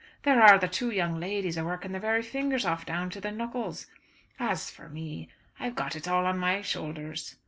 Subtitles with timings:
[0.23, 3.29] There are the two young ladies a working their very fingers off down to the
[3.29, 3.85] knuckles.
[4.39, 7.35] As for me, I've got it all on my shoulders."